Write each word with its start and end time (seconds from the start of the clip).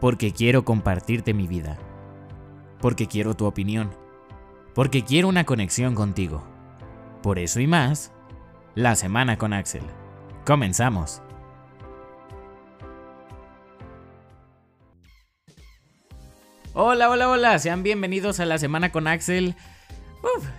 porque 0.00 0.32
quiero 0.32 0.64
compartirte 0.64 1.34
mi 1.34 1.46
vida, 1.46 1.78
porque 2.80 3.06
quiero 3.06 3.34
tu 3.34 3.46
opinión, 3.46 3.90
porque 4.74 5.04
quiero 5.04 5.28
una 5.28 5.44
conexión 5.44 5.94
contigo. 5.94 6.44
Por 7.22 7.38
eso 7.38 7.60
y 7.60 7.66
más, 7.66 8.12
la 8.74 8.94
semana 8.94 9.38
con 9.38 9.52
Axel. 9.52 9.82
Comenzamos. 10.44 11.22
Hola, 16.74 17.08
hola, 17.08 17.30
hola, 17.30 17.58
sean 17.58 17.82
bienvenidos 17.82 18.38
a 18.38 18.44
la 18.44 18.58
semana 18.58 18.92
con 18.92 19.06
Axel. 19.06 19.56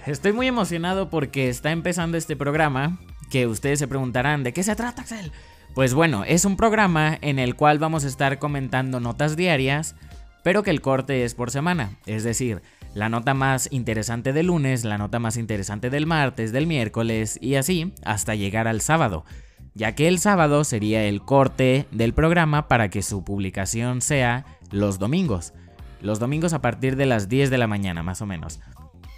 estoy 0.07 0.33
muy 0.33 0.47
emocionado 0.47 1.11
porque 1.11 1.47
está 1.47 1.71
empezando 1.71 2.17
este 2.17 2.35
programa 2.35 2.97
que 3.29 3.45
ustedes 3.45 3.77
se 3.77 3.87
preguntarán, 3.87 4.43
¿de 4.43 4.51
qué 4.51 4.63
se 4.63 4.75
trata 4.75 5.03
Axel? 5.03 5.31
Pues 5.77 5.93
bueno, 5.93 6.23
es 6.23 6.43
un 6.43 6.57
programa 6.57 7.19
en 7.21 7.37
el 7.37 7.55
cual 7.55 7.77
vamos 7.77 8.03
a 8.03 8.07
estar 8.07 8.39
comentando 8.39 8.99
notas 8.99 9.37
diarias, 9.37 9.93
pero 10.43 10.63
que 10.63 10.71
el 10.71 10.81
corte 10.81 11.23
es 11.23 11.35
por 11.35 11.51
semana. 11.51 11.99
Es 12.07 12.23
decir, 12.23 12.63
la 12.95 13.09
nota 13.09 13.35
más 13.35 13.71
interesante 13.71 14.33
del 14.33 14.47
lunes, 14.47 14.85
la 14.85 14.97
nota 14.97 15.19
más 15.19 15.37
interesante 15.37 15.91
del 15.91 16.07
martes, 16.07 16.51
del 16.51 16.65
miércoles 16.65 17.37
y 17.43 17.57
así 17.57 17.93
hasta 18.03 18.33
llegar 18.33 18.67
al 18.67 18.81
sábado, 18.81 19.23
ya 19.75 19.93
que 19.93 20.07
el 20.07 20.17
sábado 20.17 20.63
sería 20.63 21.03
el 21.03 21.21
corte 21.21 21.85
del 21.91 22.15
programa 22.15 22.67
para 22.67 22.89
que 22.89 23.03
su 23.03 23.23
publicación 23.23 24.01
sea 24.01 24.47
los 24.71 24.97
domingos. 24.97 25.53
Los 26.01 26.17
domingos 26.17 26.53
a 26.53 26.61
partir 26.63 26.95
de 26.95 27.05
las 27.05 27.29
10 27.29 27.51
de 27.51 27.57
la 27.59 27.67
mañana, 27.67 28.01
más 28.01 28.23
o 28.23 28.25
menos. 28.25 28.61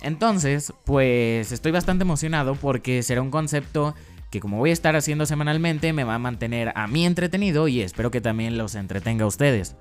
Entonces, 0.01 0.73
pues 0.85 1.53
estoy 1.53 1.71
bastante 1.71 2.01
emocionado 2.01 2.55
porque 2.55 3.01
será 3.01 3.21
un 3.21 3.31
concepto 3.31 3.95
que 4.29 4.39
como 4.39 4.57
voy 4.57 4.69
a 4.69 4.73
estar 4.73 4.95
haciendo 4.95 5.25
semanalmente 5.25 5.93
me 5.93 6.03
va 6.03 6.15
a 6.15 6.19
mantener 6.19 6.71
a 6.75 6.87
mí 6.87 7.05
entretenido 7.05 7.67
y 7.67 7.81
espero 7.81 8.11
que 8.11 8.21
también 8.21 8.57
los 8.57 8.75
entretenga 8.75 9.25
a 9.25 9.27
ustedes. 9.27 9.75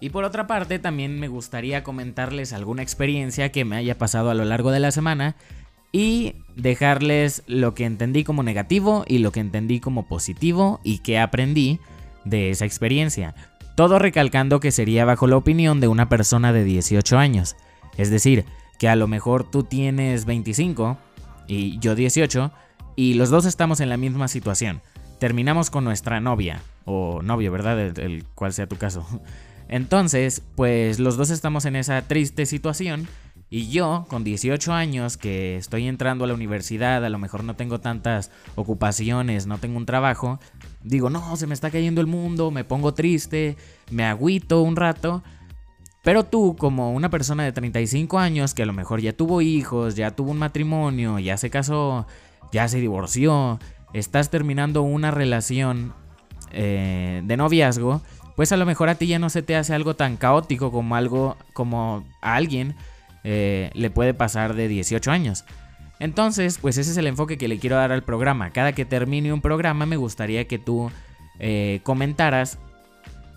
Y 0.00 0.10
por 0.10 0.24
otra 0.24 0.48
parte, 0.48 0.80
también 0.80 1.20
me 1.20 1.28
gustaría 1.28 1.84
comentarles 1.84 2.52
alguna 2.52 2.82
experiencia 2.82 3.52
que 3.52 3.64
me 3.64 3.76
haya 3.76 3.98
pasado 3.98 4.30
a 4.30 4.34
lo 4.34 4.44
largo 4.44 4.72
de 4.72 4.80
la 4.80 4.90
semana 4.90 5.36
y 5.92 6.34
dejarles 6.56 7.44
lo 7.46 7.74
que 7.74 7.84
entendí 7.84 8.24
como 8.24 8.42
negativo 8.42 9.04
y 9.06 9.18
lo 9.18 9.30
que 9.30 9.40
entendí 9.40 9.78
como 9.78 10.08
positivo 10.08 10.80
y 10.82 10.98
que 10.98 11.20
aprendí 11.20 11.78
de 12.24 12.50
esa 12.50 12.64
experiencia. 12.64 13.34
Todo 13.76 14.00
recalcando 14.00 14.58
que 14.58 14.72
sería 14.72 15.04
bajo 15.04 15.28
la 15.28 15.36
opinión 15.36 15.80
de 15.80 15.88
una 15.88 16.08
persona 16.08 16.52
de 16.52 16.64
18 16.64 17.16
años. 17.16 17.54
Es 17.96 18.10
decir, 18.10 18.44
que 18.80 18.88
a 18.88 18.96
lo 18.96 19.06
mejor 19.06 19.48
tú 19.48 19.62
tienes 19.62 20.24
25 20.24 20.98
y 21.46 21.78
yo 21.78 21.94
18 21.94 22.50
y 22.96 23.14
los 23.14 23.30
dos 23.30 23.46
estamos 23.46 23.80
en 23.80 23.88
la 23.88 23.96
misma 23.96 24.28
situación. 24.28 24.80
Terminamos 25.18 25.70
con 25.70 25.84
nuestra 25.84 26.20
novia, 26.20 26.62
o 26.84 27.22
novio, 27.22 27.52
¿verdad? 27.52 27.98
El, 27.98 28.24
cual 28.34 28.52
sea 28.52 28.66
tu 28.66 28.76
caso. 28.76 29.06
Entonces, 29.68 30.42
pues 30.56 30.98
los 30.98 31.16
dos 31.16 31.30
estamos 31.30 31.64
en 31.64 31.76
esa 31.76 32.02
triste 32.02 32.46
situación. 32.46 33.08
Y 33.48 33.68
yo, 33.68 34.06
con 34.08 34.24
18 34.24 34.72
años, 34.72 35.18
que 35.18 35.56
estoy 35.56 35.86
entrando 35.86 36.24
a 36.24 36.26
la 36.26 36.32
universidad, 36.32 37.04
a 37.04 37.10
lo 37.10 37.18
mejor 37.18 37.44
no 37.44 37.54
tengo 37.54 37.80
tantas 37.80 38.30
ocupaciones, 38.54 39.46
no 39.46 39.58
tengo 39.58 39.76
un 39.76 39.84
trabajo, 39.84 40.40
digo, 40.82 41.10
no, 41.10 41.36
se 41.36 41.46
me 41.46 41.52
está 41.52 41.70
cayendo 41.70 42.00
el 42.00 42.06
mundo, 42.06 42.50
me 42.50 42.64
pongo 42.64 42.94
triste, 42.94 43.58
me 43.90 44.06
agüito 44.06 44.62
un 44.62 44.74
rato. 44.74 45.22
Pero 46.02 46.24
tú, 46.24 46.56
como 46.56 46.92
una 46.92 47.10
persona 47.10 47.44
de 47.44 47.52
35 47.52 48.18
años, 48.18 48.54
que 48.54 48.62
a 48.62 48.66
lo 48.66 48.72
mejor 48.72 49.00
ya 49.00 49.12
tuvo 49.12 49.42
hijos, 49.42 49.96
ya 49.96 50.10
tuvo 50.10 50.30
un 50.30 50.38
matrimonio, 50.38 51.18
ya 51.18 51.36
se 51.36 51.50
casó, 51.50 52.06
ya 52.52 52.68
se 52.68 52.78
divorció, 52.78 53.58
estás 53.92 54.30
terminando 54.30 54.82
una 54.82 55.10
relación 55.10 55.94
eh, 56.52 57.22
de 57.24 57.36
noviazgo, 57.36 58.02
pues 58.36 58.52
a 58.52 58.56
lo 58.56 58.66
mejor 58.66 58.88
a 58.88 58.94
ti 58.94 59.06
ya 59.06 59.18
no 59.18 59.30
se 59.30 59.42
te 59.42 59.56
hace 59.56 59.74
algo 59.74 59.96
tan 59.96 60.16
caótico 60.16 60.70
como 60.70 60.94
algo 60.96 61.36
como 61.52 62.04
a 62.20 62.36
alguien 62.36 62.76
eh, 63.24 63.70
le 63.74 63.90
puede 63.90 64.14
pasar 64.14 64.54
de 64.54 64.68
18 64.68 65.10
años. 65.10 65.44
Entonces, 65.98 66.58
pues 66.58 66.78
ese 66.78 66.90
es 66.90 66.96
el 66.96 67.06
enfoque 67.06 67.38
que 67.38 67.48
le 67.48 67.58
quiero 67.58 67.76
dar 67.76 67.92
al 67.92 68.02
programa. 68.02 68.50
Cada 68.50 68.72
que 68.72 68.84
termine 68.84 69.32
un 69.32 69.40
programa 69.40 69.86
me 69.86 69.96
gustaría 69.96 70.48
que 70.48 70.58
tú 70.58 70.90
eh, 71.38 71.80
comentaras, 71.84 72.58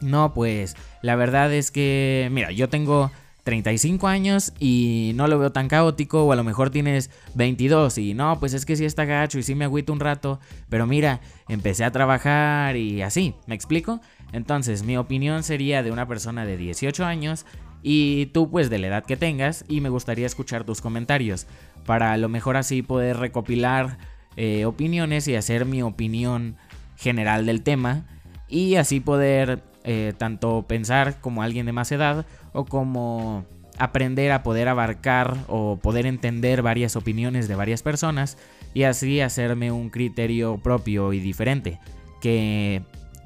no, 0.02 0.34
pues 0.34 0.76
la 1.02 1.16
verdad 1.16 1.54
es 1.54 1.72
que, 1.72 2.28
mira, 2.32 2.52
yo 2.52 2.68
tengo 2.68 3.12
35 3.46 4.08
años 4.08 4.54
y 4.60 5.12
no 5.14 5.28
lo 5.28 5.38
veo 5.38 5.52
tan 5.52 5.68
caótico, 5.68 6.26
o 6.26 6.32
a 6.32 6.36
lo 6.36 6.44
mejor 6.44 6.72
tienes 6.72 7.12
22 7.36 8.00
y 8.00 8.16
no, 8.16 8.40
pues 8.40 8.56
es 8.56 8.66
que 8.66 8.76
sí 8.76 8.86
está 8.86 9.06
gacho 9.06 9.38
y 9.38 9.44
sí 9.44 9.54
me 9.54 9.66
agüito 9.66 9.94
un 9.94 10.00
rato, 10.00 10.40
pero 10.68 10.88
mira, 10.88 11.22
empecé 11.48 11.84
a 11.84 11.92
trabajar 11.92 12.76
y 12.76 13.04
así, 13.04 13.36
¿me 13.46 13.54
explico? 13.54 14.02
Entonces, 14.34 14.82
mi 14.82 14.98
opinión 14.98 15.44
sería 15.44 15.84
de 15.84 15.92
una 15.92 16.08
persona 16.08 16.44
de 16.44 16.58
18 16.58 17.06
años 17.06 17.46
y 17.84 18.26
tú 18.28 18.50
pues 18.50 18.72
de 18.72 18.80
la 18.80 18.88
edad 18.88 19.06
que 19.06 19.16
tengas 19.16 19.64
y 19.68 19.80
me 19.80 19.90
gustaría 19.90 20.26
escuchar 20.26 20.64
tus 20.64 20.82
comentarios 20.82 21.46
para 21.86 22.14
a 22.14 22.18
lo 22.18 22.30
mejor 22.30 22.58
así 22.58 22.82
poder 22.82 23.18
recopilar 23.18 24.00
eh, 24.38 24.66
opiniones 24.66 25.28
y 25.28 25.36
hacer 25.36 25.66
mi 25.66 25.84
opinión 25.84 26.58
general 26.98 27.46
del 27.46 27.62
tema 27.62 28.06
y 28.48 28.76
así 28.78 29.02
poder 29.02 29.62
eh, 29.86 30.14
tanto 30.18 30.66
pensar 30.68 31.22
como 31.22 31.44
alguien 31.44 31.68
de 31.68 31.72
más 31.72 31.92
edad 31.92 32.26
o 32.54 32.66
como 32.66 33.46
aprender 33.78 34.32
a 34.32 34.42
poder 34.42 34.68
abarcar 34.68 35.38
o 35.48 35.78
poder 35.78 36.06
entender 36.06 36.62
varias 36.62 36.96
opiniones 36.96 37.48
de 37.48 37.56
varias 37.56 37.84
personas 37.84 38.38
y 38.74 38.84
así 38.84 39.22
hacerme 39.22 39.72
un 39.72 39.90
criterio 39.90 40.58
propio 40.58 41.14
y 41.14 41.20
diferente. 41.20 41.80
Que 42.20 42.82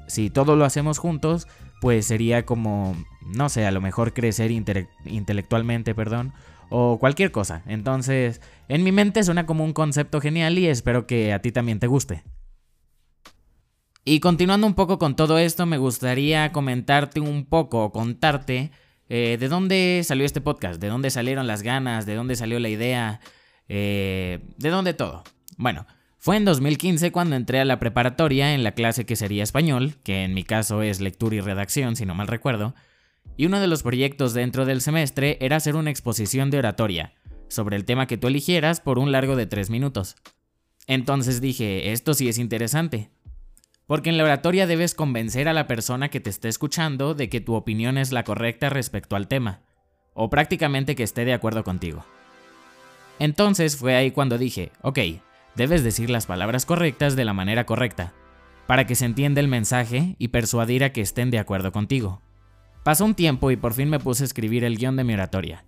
si 0.06 0.28
todo 0.28 0.54
lo 0.54 0.64
hacemos 0.64 0.98
juntos, 0.98 1.48
pues 1.80 2.06
sería 2.06 2.44
como, 2.44 2.94
no 3.22 3.48
sé, 3.48 3.64
a 3.64 3.70
lo 3.70 3.80
mejor 3.80 4.12
crecer 4.12 4.50
intelectualmente, 4.50 5.94
perdón, 5.94 6.34
o 6.68 6.98
cualquier 6.98 7.32
cosa. 7.32 7.62
Entonces, 7.66 8.40
en 8.68 8.84
mi 8.84 8.92
mente 8.92 9.24
suena 9.24 9.46
como 9.46 9.64
un 9.64 9.72
concepto 9.72 10.20
genial 10.20 10.58
y 10.58 10.66
espero 10.66 11.06
que 11.06 11.32
a 11.32 11.40
ti 11.40 11.52
también 11.52 11.80
te 11.80 11.86
guste. 11.86 12.22
Y 14.04 14.20
continuando 14.20 14.66
un 14.66 14.74
poco 14.74 14.98
con 14.98 15.14
todo 15.14 15.38
esto, 15.38 15.66
me 15.66 15.78
gustaría 15.78 16.52
comentarte 16.52 17.20
un 17.20 17.44
poco, 17.44 17.92
contarte 17.92 18.70
eh, 19.08 19.36
de 19.38 19.48
dónde 19.48 20.02
salió 20.04 20.24
este 20.24 20.40
podcast, 20.40 20.80
de 20.80 20.88
dónde 20.88 21.10
salieron 21.10 21.46
las 21.46 21.62
ganas, 21.62 22.06
de 22.06 22.14
dónde 22.14 22.36
salió 22.36 22.58
la 22.60 22.68
idea, 22.68 23.20
eh, 23.68 24.40
de 24.56 24.70
dónde 24.70 24.94
todo. 24.94 25.22
Bueno, 25.58 25.86
fue 26.18 26.36
en 26.36 26.44
2015 26.44 27.12
cuando 27.12 27.36
entré 27.36 27.60
a 27.60 27.64
la 27.64 27.78
preparatoria 27.78 28.54
en 28.54 28.62
la 28.62 28.72
clase 28.72 29.04
que 29.04 29.16
sería 29.16 29.42
español, 29.42 29.96
que 30.02 30.24
en 30.24 30.32
mi 30.32 30.44
caso 30.44 30.82
es 30.82 31.00
lectura 31.00 31.36
y 31.36 31.40
redacción, 31.40 31.96
si 31.96 32.06
no 32.06 32.14
mal 32.14 32.28
recuerdo, 32.28 32.74
y 33.36 33.46
uno 33.46 33.60
de 33.60 33.66
los 33.66 33.82
proyectos 33.82 34.32
dentro 34.32 34.64
del 34.64 34.80
semestre 34.80 35.38
era 35.40 35.56
hacer 35.56 35.76
una 35.76 35.90
exposición 35.90 36.50
de 36.50 36.58
oratoria, 36.58 37.14
sobre 37.48 37.76
el 37.76 37.84
tema 37.84 38.06
que 38.06 38.16
tú 38.16 38.28
eligieras 38.28 38.80
por 38.80 38.98
un 38.98 39.12
largo 39.12 39.36
de 39.36 39.46
tres 39.46 39.70
minutos. 39.70 40.16
Entonces 40.86 41.40
dije, 41.40 41.92
esto 41.92 42.14
sí 42.14 42.28
es 42.28 42.38
interesante, 42.38 43.10
porque 43.90 44.10
en 44.10 44.18
la 44.18 44.22
oratoria 44.22 44.68
debes 44.68 44.94
convencer 44.94 45.48
a 45.48 45.52
la 45.52 45.66
persona 45.66 46.10
que 46.10 46.20
te 46.20 46.30
esté 46.30 46.46
escuchando 46.46 47.14
de 47.14 47.28
que 47.28 47.40
tu 47.40 47.54
opinión 47.54 47.98
es 47.98 48.12
la 48.12 48.22
correcta 48.22 48.70
respecto 48.70 49.16
al 49.16 49.26
tema, 49.26 49.62
o 50.14 50.30
prácticamente 50.30 50.94
que 50.94 51.02
esté 51.02 51.24
de 51.24 51.32
acuerdo 51.32 51.64
contigo. 51.64 52.04
Entonces 53.18 53.76
fue 53.76 53.96
ahí 53.96 54.12
cuando 54.12 54.38
dije, 54.38 54.70
ok, 54.82 55.00
debes 55.56 55.82
decir 55.82 56.08
las 56.08 56.26
palabras 56.26 56.66
correctas 56.66 57.16
de 57.16 57.24
la 57.24 57.32
manera 57.32 57.66
correcta, 57.66 58.12
para 58.68 58.86
que 58.86 58.94
se 58.94 59.06
entienda 59.06 59.40
el 59.40 59.48
mensaje 59.48 60.14
y 60.20 60.28
persuadir 60.28 60.84
a 60.84 60.92
que 60.92 61.00
estén 61.00 61.32
de 61.32 61.40
acuerdo 61.40 61.72
contigo. 61.72 62.22
Pasó 62.84 63.04
un 63.04 63.16
tiempo 63.16 63.50
y 63.50 63.56
por 63.56 63.74
fin 63.74 63.90
me 63.90 63.98
puse 63.98 64.22
a 64.22 64.26
escribir 64.26 64.62
el 64.62 64.78
guion 64.78 64.94
de 64.94 65.02
mi 65.02 65.14
oratoria. 65.14 65.64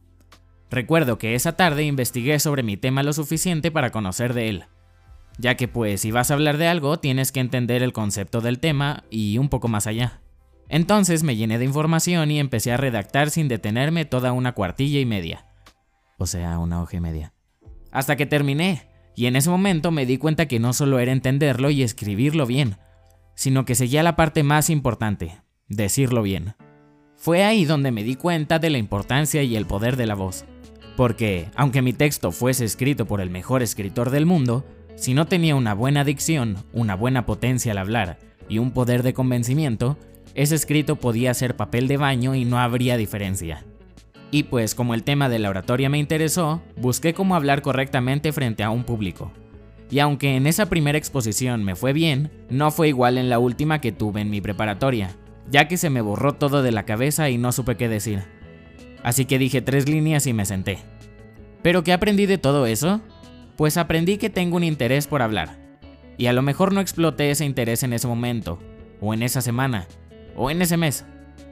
Recuerdo 0.70 1.18
que 1.18 1.34
esa 1.34 1.56
tarde 1.56 1.82
investigué 1.82 2.38
sobre 2.38 2.62
mi 2.62 2.76
tema 2.76 3.02
lo 3.02 3.14
suficiente 3.14 3.72
para 3.72 3.90
conocer 3.90 4.32
de 4.32 4.48
él, 4.48 4.64
ya 5.38 5.56
que 5.56 5.68
pues 5.68 6.00
si 6.00 6.10
vas 6.10 6.30
a 6.30 6.34
hablar 6.34 6.58
de 6.58 6.68
algo 6.68 6.98
tienes 6.98 7.32
que 7.32 7.40
entender 7.40 7.82
el 7.82 7.92
concepto 7.92 8.40
del 8.40 8.58
tema 8.58 9.04
y 9.10 9.38
un 9.38 9.48
poco 9.48 9.68
más 9.68 9.86
allá. 9.86 10.20
Entonces 10.68 11.22
me 11.22 11.36
llené 11.36 11.58
de 11.58 11.66
información 11.66 12.30
y 12.30 12.40
empecé 12.40 12.72
a 12.72 12.76
redactar 12.78 13.30
sin 13.30 13.48
detenerme 13.48 14.04
toda 14.04 14.32
una 14.32 14.52
cuartilla 14.52 15.00
y 15.00 15.06
media. 15.06 15.46
O 16.18 16.26
sea, 16.26 16.58
una 16.58 16.82
hoja 16.82 16.96
y 16.96 17.00
media. 17.00 17.34
Hasta 17.90 18.16
que 18.16 18.26
terminé, 18.26 18.88
y 19.14 19.26
en 19.26 19.36
ese 19.36 19.50
momento 19.50 19.90
me 19.90 20.06
di 20.06 20.16
cuenta 20.16 20.46
que 20.46 20.58
no 20.58 20.72
solo 20.72 20.98
era 20.98 21.12
entenderlo 21.12 21.68
y 21.70 21.82
escribirlo 21.82 22.46
bien, 22.46 22.76
sino 23.34 23.64
que 23.64 23.74
seguía 23.74 24.02
la 24.02 24.16
parte 24.16 24.42
más 24.42 24.70
importante, 24.70 25.42
decirlo 25.68 26.22
bien. 26.22 26.54
Fue 27.16 27.44
ahí 27.44 27.64
donde 27.64 27.92
me 27.92 28.02
di 28.02 28.16
cuenta 28.16 28.58
de 28.58 28.70
la 28.70 28.78
importancia 28.78 29.42
y 29.42 29.56
el 29.56 29.66
poder 29.66 29.96
de 29.96 30.06
la 30.06 30.14
voz. 30.14 30.44
Porque, 30.96 31.48
aunque 31.54 31.82
mi 31.82 31.92
texto 31.92 32.32
fuese 32.32 32.64
escrito 32.64 33.06
por 33.06 33.20
el 33.20 33.30
mejor 33.30 33.62
escritor 33.62 34.10
del 34.10 34.26
mundo, 34.26 34.64
si 34.96 35.14
no 35.14 35.26
tenía 35.26 35.56
una 35.56 35.74
buena 35.74 36.04
dicción, 36.04 36.56
una 36.72 36.94
buena 36.94 37.26
potencia 37.26 37.72
al 37.72 37.78
hablar 37.78 38.18
y 38.48 38.58
un 38.58 38.70
poder 38.70 39.02
de 39.02 39.14
convencimiento, 39.14 39.96
ese 40.34 40.54
escrito 40.54 40.96
podía 40.96 41.34
ser 41.34 41.56
papel 41.56 41.88
de 41.88 41.96
baño 41.96 42.34
y 42.34 42.44
no 42.44 42.58
habría 42.58 42.96
diferencia. 42.96 43.64
Y 44.30 44.44
pues 44.44 44.74
como 44.74 44.94
el 44.94 45.02
tema 45.02 45.28
de 45.28 45.38
la 45.38 45.50
oratoria 45.50 45.90
me 45.90 45.98
interesó, 45.98 46.62
busqué 46.76 47.12
cómo 47.12 47.34
hablar 47.34 47.62
correctamente 47.62 48.32
frente 48.32 48.62
a 48.62 48.70
un 48.70 48.84
público. 48.84 49.30
Y 49.90 49.98
aunque 49.98 50.36
en 50.36 50.46
esa 50.46 50.66
primera 50.66 50.96
exposición 50.96 51.64
me 51.64 51.76
fue 51.76 51.92
bien, 51.92 52.30
no 52.48 52.70
fue 52.70 52.88
igual 52.88 53.18
en 53.18 53.28
la 53.28 53.38
última 53.38 53.80
que 53.82 53.92
tuve 53.92 54.22
en 54.22 54.30
mi 54.30 54.40
preparatoria, 54.40 55.10
ya 55.50 55.68
que 55.68 55.76
se 55.76 55.90
me 55.90 56.00
borró 56.00 56.32
todo 56.32 56.62
de 56.62 56.72
la 56.72 56.84
cabeza 56.84 57.28
y 57.28 57.36
no 57.36 57.52
supe 57.52 57.76
qué 57.76 57.90
decir. 57.90 58.22
Así 59.02 59.26
que 59.26 59.38
dije 59.38 59.60
tres 59.60 59.86
líneas 59.86 60.26
y 60.26 60.32
me 60.32 60.46
senté. 60.46 60.78
¿Pero 61.62 61.84
qué 61.84 61.92
aprendí 61.92 62.24
de 62.24 62.38
todo 62.38 62.66
eso? 62.66 63.02
Pues 63.56 63.76
aprendí 63.76 64.18
que 64.18 64.30
tengo 64.30 64.56
un 64.56 64.64
interés 64.64 65.06
por 65.06 65.22
hablar. 65.22 65.58
Y 66.16 66.26
a 66.26 66.32
lo 66.32 66.42
mejor 66.42 66.72
no 66.72 66.80
exploté 66.80 67.30
ese 67.30 67.44
interés 67.44 67.82
en 67.82 67.92
ese 67.92 68.06
momento, 68.06 68.58
o 69.00 69.14
en 69.14 69.22
esa 69.22 69.40
semana, 69.40 69.86
o 70.36 70.50
en 70.50 70.62
ese 70.62 70.76
mes, 70.76 71.04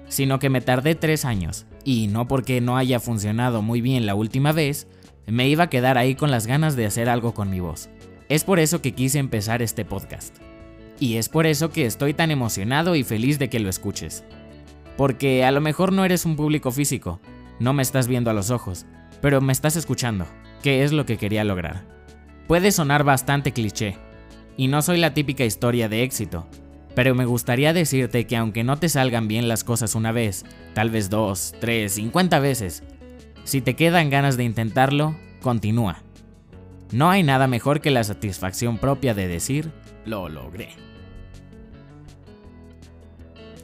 sino 0.08 0.38
que 0.38 0.50
me 0.50 0.61
tardé 0.61 0.94
tres 0.94 1.25
años, 1.25 1.67
y 1.85 2.08
no 2.08 2.29
porque 2.29 2.61
no 2.61 2.76
haya 2.76 3.00
funcionado 3.00 3.62
muy 3.62 3.81
bien 3.81 4.06
la 4.06 4.14
última 4.14 4.52
vez, 4.52 4.87
me 5.26 5.49
iba 5.49 5.64
a 5.64 5.70
quedar 5.70 5.99
ahí 5.99 6.14
con 6.14 6.31
las 6.31 6.47
ganas 6.47 6.76
de 6.76 6.87
hacer 6.87 7.08
algo 7.08 7.35
con 7.35 7.50
mi 7.50 7.61
voz. 7.61 7.88
Es 8.29 8.44
por 8.44 8.58
eso 8.58 8.82
que 8.82 8.93
quise 8.93 9.19
empezar 9.19 9.62
este 9.62 9.85
podcast. 9.85 10.37
Y 10.99 11.17
es 11.17 11.29
por 11.29 11.47
eso 11.47 11.70
que 11.70 11.87
estoy 11.87 12.14
tan 12.14 12.31
emocionado 12.31 12.94
y 12.94 13.05
feliz 13.05 13.38
de 13.38 13.49
que 13.49 13.61
lo 13.61 13.69
escuches. 13.69 14.25
Porque 14.97 15.44
a 15.44 15.50
lo 15.50 15.61
mejor 15.61 15.93
no 15.93 16.05
eres 16.05 16.26
un 16.26 16.37
público 16.37 16.70
físico, 16.70 17.20
no 17.58 17.73
me 17.73 17.82
estás 17.82 18.06
viendo 18.06 18.31
a 18.31 18.35
los 18.35 18.50
ojos, 18.50 18.87
pero 19.21 19.41
me 19.41 19.53
estás 19.53 19.77
escuchando, 19.77 20.27
que 20.63 20.85
es 20.85 20.93
lo 20.93 21.07
que 21.07 21.19
quería 21.19 21.45
lograr. 21.45 21.85
Puede 22.47 22.73
sonar 22.73 23.05
bastante 23.05 23.53
cliché, 23.53 23.97
y 24.57 24.69
no 24.69 24.83
soy 24.83 24.99
la 24.99 25.15
típica 25.15 25.45
historia 25.45 25.89
de 25.89 26.03
éxito, 26.03 26.47
pero 26.95 27.15
me 27.15 27.25
gustaría 27.25 27.73
decirte 27.73 28.27
que 28.27 28.37
aunque 28.37 28.65
no 28.65 28.79
te 28.79 28.89
salgan 28.89 29.29
bien 29.29 29.49
las 29.49 29.65
cosas 29.65 29.95
una 29.95 30.13
vez, 30.13 30.45
tal 30.75 30.91
vez 30.91 31.09
dos, 31.09 31.55
tres, 31.61 31.93
cincuenta 31.95 32.41
veces, 32.41 32.83
si 33.45 33.61
te 33.61 33.75
quedan 33.75 34.11
ganas 34.11 34.37
de 34.37 34.45
intentarlo, 34.45 35.17
continúa. 35.41 36.03
No 36.93 37.11
hay 37.11 37.23
nada 37.23 37.47
mejor 37.47 37.81
que 37.81 37.91
la 37.91 38.05
satisfacción 38.05 38.79
propia 38.79 39.15
de 39.15 39.29
decir, 39.29 39.71
lo 40.05 40.29
logré. 40.29 40.71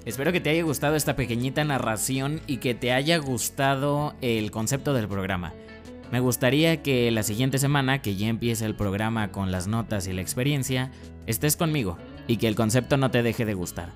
Espero 0.07 0.31
que 0.31 0.41
te 0.41 0.51
haya 0.51 0.63
gustado 0.63 0.95
esta 0.95 1.17
pequeñita 1.17 1.65
narración 1.65 2.41
y 2.47 2.59
que 2.59 2.77
te 2.77 2.93
haya 2.93 3.19
gustado 3.19 4.15
el 4.21 4.53
concepto 4.53 4.95
del 4.95 5.09
programa. 5.09 5.53
Me 6.13 6.21
gustaría 6.21 6.81
que 6.81 7.11
la 7.11 7.25
siguiente 7.25 7.59
semana, 7.59 8.01
que 8.03 8.15
ya 8.15 8.29
empiece 8.29 8.65
el 8.67 8.77
programa 8.77 9.33
con 9.33 9.51
las 9.51 9.67
notas 9.67 10.07
y 10.07 10.13
la 10.13 10.23
experiencia, 10.23 10.93
estés 11.27 11.57
conmigo 11.57 11.99
y 12.29 12.37
que 12.37 12.47
el 12.47 12.55
concepto 12.55 12.97
no 12.97 13.11
te 13.11 13.25
deje 13.25 13.45
de 13.45 13.55
gustar. 13.55 13.95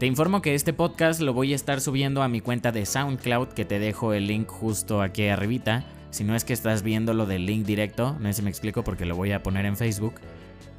Te 0.00 0.06
informo 0.06 0.42
que 0.42 0.56
este 0.56 0.72
podcast 0.72 1.20
lo 1.20 1.32
voy 1.32 1.52
a 1.52 1.56
estar 1.56 1.80
subiendo 1.80 2.24
a 2.24 2.28
mi 2.28 2.40
cuenta 2.40 2.72
de 2.72 2.84
SoundCloud, 2.84 3.50
que 3.50 3.64
te 3.64 3.78
dejo 3.78 4.14
el 4.14 4.26
link 4.26 4.48
justo 4.48 5.00
aquí 5.00 5.28
arribita. 5.28 5.84
Si 6.10 6.24
no 6.24 6.34
es 6.34 6.44
que 6.44 6.54
estás 6.54 6.82
viendo 6.82 7.14
lo 7.14 7.26
del 7.26 7.46
link 7.46 7.64
directo, 7.64 8.16
no 8.18 8.26
sé 8.26 8.32
si 8.32 8.42
me 8.42 8.50
explico 8.50 8.82
porque 8.82 9.06
lo 9.06 9.14
voy 9.14 9.30
a 9.30 9.44
poner 9.44 9.64
en 9.64 9.76
Facebook. 9.76 10.14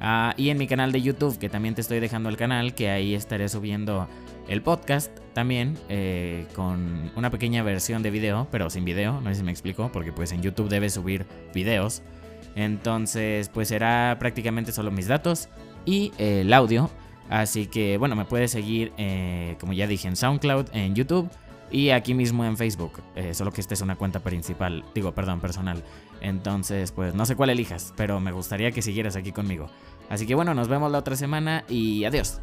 Ah, 0.00 0.34
y 0.36 0.50
en 0.50 0.58
mi 0.58 0.66
canal 0.66 0.92
de 0.92 1.00
YouTube, 1.00 1.38
que 1.38 1.48
también 1.48 1.74
te 1.74 1.80
estoy 1.80 2.00
dejando 2.00 2.28
el 2.28 2.36
canal, 2.36 2.74
que 2.74 2.90
ahí 2.90 3.14
estaré 3.14 3.48
subiendo 3.48 4.08
el 4.48 4.60
podcast 4.62 5.10
también 5.32 5.78
eh, 5.88 6.46
con 6.54 7.10
una 7.16 7.30
pequeña 7.30 7.62
versión 7.62 8.02
de 8.02 8.10
video, 8.10 8.46
pero 8.50 8.68
sin 8.70 8.84
video, 8.84 9.20
no 9.20 9.30
sé 9.30 9.36
si 9.36 9.42
me 9.42 9.50
explico, 9.50 9.90
porque 9.92 10.12
pues 10.12 10.32
en 10.32 10.42
YouTube 10.42 10.68
debes 10.68 10.94
subir 10.94 11.26
videos. 11.54 12.02
Entonces, 12.56 13.48
pues 13.48 13.68
será 13.68 14.16
prácticamente 14.18 14.72
solo 14.72 14.90
mis 14.90 15.08
datos 15.08 15.48
y 15.84 16.12
el 16.18 16.52
audio. 16.52 16.90
Así 17.30 17.66
que 17.66 17.96
bueno, 17.96 18.16
me 18.16 18.26
puedes 18.26 18.50
seguir, 18.50 18.92
eh, 18.98 19.56
como 19.58 19.72
ya 19.72 19.86
dije, 19.86 20.06
en 20.08 20.16
SoundCloud, 20.16 20.66
en 20.72 20.94
YouTube 20.94 21.30
y 21.74 21.90
aquí 21.90 22.14
mismo 22.14 22.44
en 22.44 22.56
Facebook. 22.56 23.02
Eh, 23.16 23.34
solo 23.34 23.50
que 23.50 23.60
esta 23.60 23.74
es 23.74 23.80
una 23.80 23.96
cuenta 23.96 24.20
principal, 24.20 24.84
digo, 24.94 25.12
perdón, 25.12 25.40
personal. 25.40 25.82
Entonces, 26.20 26.92
pues 26.92 27.16
no 27.16 27.26
sé 27.26 27.34
cuál 27.34 27.50
elijas, 27.50 27.92
pero 27.96 28.20
me 28.20 28.30
gustaría 28.30 28.70
que 28.70 28.80
siguieras 28.80 29.16
aquí 29.16 29.32
conmigo. 29.32 29.68
Así 30.08 30.24
que 30.24 30.36
bueno, 30.36 30.54
nos 30.54 30.68
vemos 30.68 30.92
la 30.92 30.98
otra 30.98 31.16
semana 31.16 31.64
y 31.68 32.04
adiós. 32.04 32.38